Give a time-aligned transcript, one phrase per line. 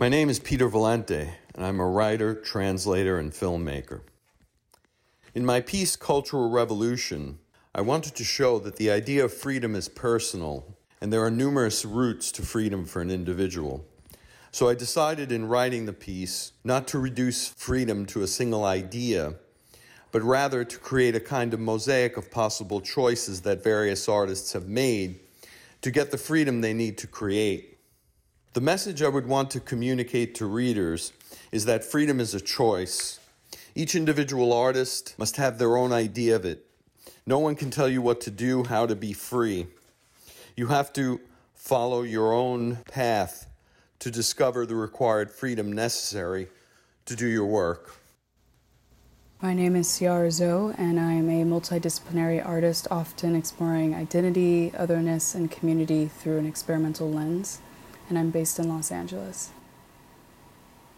[0.00, 4.02] My name is Peter Valente, and I'm a writer, translator, and filmmaker.
[5.34, 7.40] In my piece, Cultural Revolution,
[7.74, 11.84] I wanted to show that the idea of freedom is personal, and there are numerous
[11.84, 13.84] routes to freedom for an individual.
[14.52, 19.34] So I decided in writing the piece not to reduce freedom to a single idea,
[20.12, 24.68] but rather to create a kind of mosaic of possible choices that various artists have
[24.68, 25.18] made
[25.82, 27.77] to get the freedom they need to create.
[28.58, 31.12] The message I would want to communicate to readers
[31.52, 33.20] is that freedom is a choice.
[33.76, 36.66] Each individual artist must have their own idea of it.
[37.24, 39.68] No one can tell you what to do, how to be free.
[40.56, 41.20] You have to
[41.54, 43.46] follow your own path
[44.00, 46.48] to discover the required freedom necessary
[47.04, 47.94] to do your work.
[49.40, 55.36] My name is Ciara Zoe, and I am a multidisciplinary artist, often exploring identity, otherness,
[55.36, 57.60] and community through an experimental lens
[58.08, 59.50] and I'm based in Los Angeles.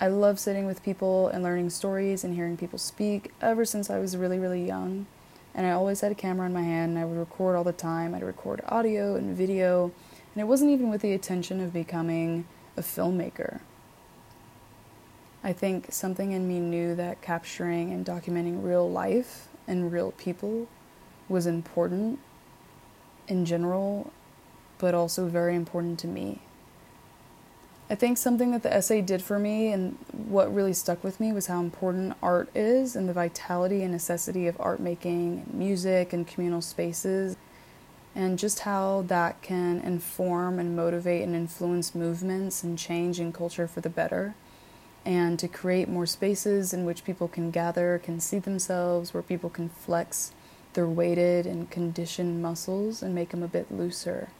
[0.00, 3.98] I love sitting with people and learning stories and hearing people speak ever since I
[3.98, 5.06] was really, really young.
[5.54, 7.72] And I always had a camera in my hand and I would record all the
[7.72, 8.14] time.
[8.14, 9.92] I'd record audio and video,
[10.34, 13.60] and it wasn't even with the intention of becoming a filmmaker.
[15.44, 20.66] I think something in me knew that capturing and documenting real life and real people
[21.28, 22.18] was important
[23.28, 24.12] in general,
[24.78, 26.40] but also very important to me.
[27.90, 31.32] I think something that the essay did for me and what really stuck with me
[31.32, 36.26] was how important art is and the vitality and necessity of art making, music, and
[36.26, 37.36] communal spaces,
[38.14, 43.68] and just how that can inform and motivate and influence movements and change in culture
[43.68, 44.34] for the better.
[45.04, 49.50] And to create more spaces in which people can gather, can see themselves, where people
[49.50, 50.32] can flex
[50.72, 54.30] their weighted and conditioned muscles and make them a bit looser.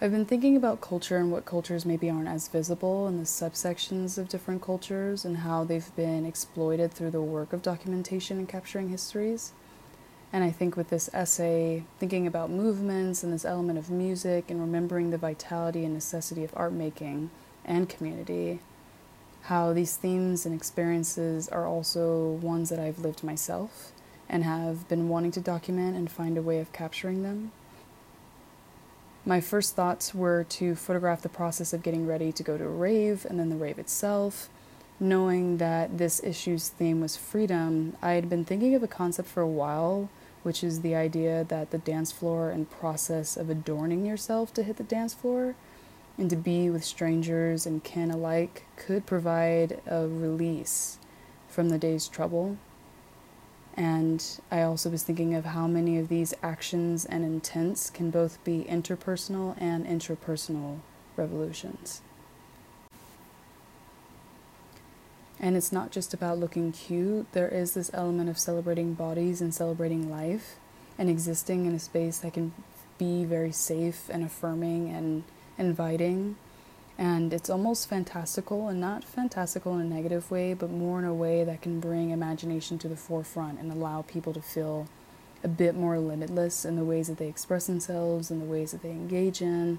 [0.00, 4.16] I've been thinking about culture and what cultures maybe aren't as visible and the subsections
[4.16, 8.90] of different cultures and how they've been exploited through the work of documentation and capturing
[8.90, 9.54] histories.
[10.32, 14.60] And I think with this essay, thinking about movements and this element of music and
[14.60, 17.30] remembering the vitality and necessity of art making
[17.64, 18.60] and community,
[19.42, 23.90] how these themes and experiences are also ones that I've lived myself
[24.28, 27.50] and have been wanting to document and find a way of capturing them.
[29.28, 32.68] My first thoughts were to photograph the process of getting ready to go to a
[32.68, 34.48] rave and then the rave itself.
[34.98, 39.42] Knowing that this issue's theme was freedom, I had been thinking of a concept for
[39.42, 40.08] a while,
[40.44, 44.78] which is the idea that the dance floor and process of adorning yourself to hit
[44.78, 45.56] the dance floor
[46.16, 50.96] and to be with strangers and kin alike could provide a release
[51.50, 52.56] from the day's trouble.
[53.76, 58.42] And I also was thinking of how many of these actions and intents can both
[58.44, 60.80] be interpersonal and intrapersonal
[61.16, 62.02] revolutions.
[65.40, 69.54] And it's not just about looking cute, there is this element of celebrating bodies and
[69.54, 70.56] celebrating life
[70.98, 72.52] and existing in a space that can
[72.98, 75.22] be very safe and affirming and
[75.56, 76.36] inviting
[76.98, 81.14] and it's almost fantastical and not fantastical in a negative way but more in a
[81.14, 84.88] way that can bring imagination to the forefront and allow people to feel
[85.44, 88.82] a bit more limitless in the ways that they express themselves and the ways that
[88.82, 89.78] they engage in.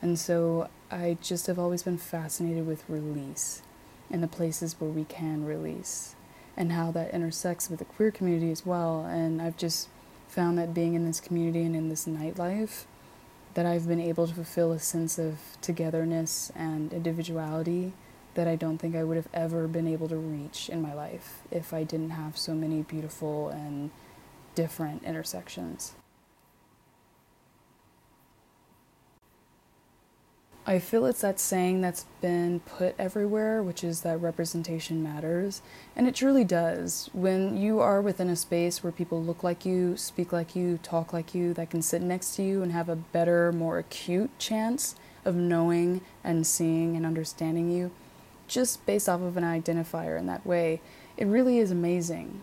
[0.00, 3.62] And so i just have always been fascinated with release
[4.10, 6.14] and the places where we can release
[6.56, 9.04] and how that intersects with the queer community as well.
[9.04, 9.88] And i've just
[10.28, 12.84] found that being in this community and in this nightlife
[13.54, 17.92] that I've been able to fulfill a sense of togetherness and individuality
[18.34, 21.42] that I don't think I would have ever been able to reach in my life
[21.50, 23.90] if I didn't have so many beautiful and
[24.54, 25.94] different intersections.
[30.66, 35.60] I feel it's that saying that's been put everywhere, which is that representation matters.
[35.94, 37.10] And it truly does.
[37.12, 41.12] When you are within a space where people look like you, speak like you, talk
[41.12, 44.96] like you, that can sit next to you and have a better, more acute chance
[45.26, 47.90] of knowing and seeing and understanding you,
[48.48, 50.80] just based off of an identifier in that way,
[51.18, 52.40] it really is amazing.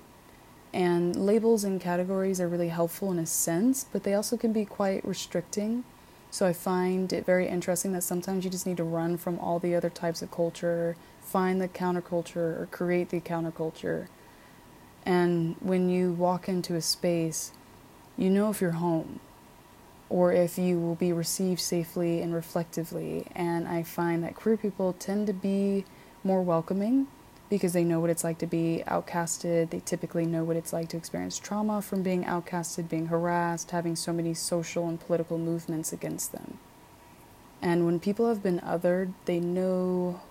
[0.71, 4.63] And labels and categories are really helpful in a sense, but they also can be
[4.63, 5.85] quite restricting
[6.31, 9.59] so I find it very interesting that sometimes you just need to run from all
[9.59, 14.07] the other types of culture, find the counterculture, or create the counterculture.
[15.05, 17.51] And when you walk into a space,
[18.17, 19.19] you know if you're home
[20.09, 23.27] or if you will be received safely and reflectively.
[23.35, 25.83] And I find that queer people tend to be
[26.23, 27.07] more welcoming
[27.51, 29.71] because they know what it's like to be outcasted.
[29.71, 33.97] They typically know what it's like to experience trauma from being outcasted, being harassed, having
[33.97, 36.59] so many social and political movements against them.
[37.61, 40.21] And when people have been othered, they know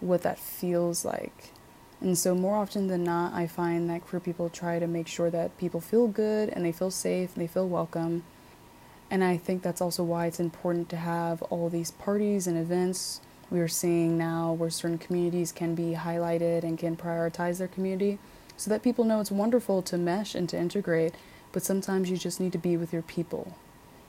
[0.00, 1.52] what that feels like.
[2.00, 5.30] And so, more often than not, I find that queer people try to make sure
[5.30, 8.24] that people feel good and they feel safe and they feel welcome.
[9.10, 13.20] And I think that's also why it's important to have all these parties and events
[13.52, 18.18] we are seeing now where certain communities can be highlighted and can prioritize their community
[18.56, 21.14] so that people know it's wonderful to mesh and to integrate,
[21.52, 23.54] but sometimes you just need to be with your people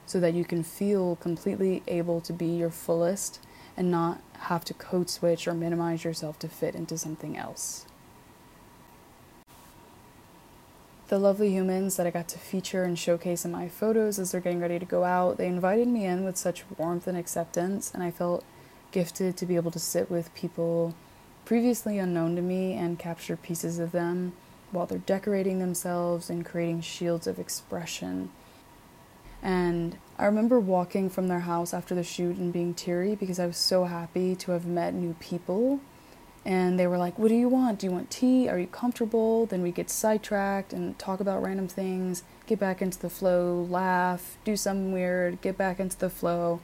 [0.06, 3.40] so that you can feel completely able to be your fullest
[3.76, 7.86] and not have to code switch or minimize yourself to fit into something else.
[11.10, 14.42] The lovely humans that I got to feature and showcase in my photos as they're
[14.42, 18.02] getting ready to go out, they invited me in with such warmth and acceptance, and
[18.02, 18.46] I felt
[18.94, 20.96] gifted to be able to sit with people
[21.44, 24.32] previously unknown to me and capture pieces of them
[24.72, 28.30] while they're decorating themselves and creating shields of expression.
[29.42, 33.46] And I remember walking from their house after the shoot and being teary because I
[33.46, 35.82] was so happy to have met new people.
[36.46, 37.80] And they were like, What do you want?
[37.80, 38.48] Do you want tea?
[38.48, 39.46] Are you comfortable?
[39.46, 44.38] Then we get sidetracked and talk about random things, get back into the flow, laugh,
[44.44, 46.62] do something weird, get back into the flow.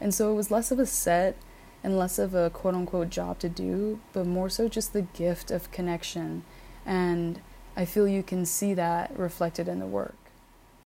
[0.00, 1.36] And so it was less of a set
[1.82, 5.50] and less of a quote unquote job to do, but more so just the gift
[5.50, 6.44] of connection.
[6.84, 7.40] And
[7.76, 10.17] I feel you can see that reflected in the work.